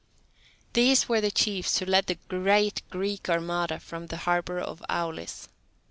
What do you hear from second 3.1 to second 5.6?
armada from the harbour of Aulis.